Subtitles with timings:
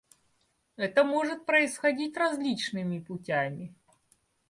[0.77, 3.75] Это может происходить различными путями.